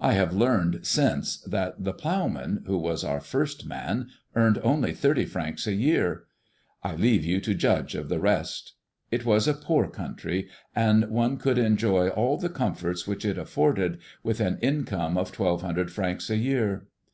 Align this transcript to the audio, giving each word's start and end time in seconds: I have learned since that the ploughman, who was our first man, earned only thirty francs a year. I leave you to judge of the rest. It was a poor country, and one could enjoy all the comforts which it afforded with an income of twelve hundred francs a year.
I 0.00 0.14
have 0.14 0.32
learned 0.32 0.86
since 0.86 1.42
that 1.42 1.84
the 1.84 1.92
ploughman, 1.92 2.62
who 2.66 2.78
was 2.78 3.04
our 3.04 3.20
first 3.20 3.66
man, 3.66 4.08
earned 4.34 4.58
only 4.64 4.94
thirty 4.94 5.26
francs 5.26 5.66
a 5.66 5.74
year. 5.74 6.24
I 6.82 6.94
leave 6.96 7.22
you 7.22 7.38
to 7.42 7.52
judge 7.52 7.94
of 7.94 8.08
the 8.08 8.18
rest. 8.18 8.72
It 9.10 9.26
was 9.26 9.46
a 9.46 9.52
poor 9.52 9.86
country, 9.90 10.48
and 10.74 11.10
one 11.10 11.36
could 11.36 11.58
enjoy 11.58 12.08
all 12.08 12.38
the 12.38 12.48
comforts 12.48 13.06
which 13.06 13.26
it 13.26 13.36
afforded 13.36 13.98
with 14.22 14.40
an 14.40 14.56
income 14.62 15.18
of 15.18 15.32
twelve 15.32 15.60
hundred 15.60 15.92
francs 15.92 16.30
a 16.30 16.38
year. 16.38 16.86